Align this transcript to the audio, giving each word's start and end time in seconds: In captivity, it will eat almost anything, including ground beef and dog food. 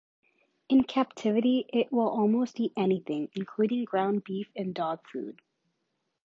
In 0.67 0.83
captivity, 0.85 1.67
it 1.71 1.91
will 1.91 2.07
eat 2.11 2.17
almost 2.17 2.59
anything, 2.75 3.29
including 3.35 3.85
ground 3.85 4.23
beef 4.23 4.49
and 4.55 4.73
dog 4.73 5.05
food. 5.07 5.39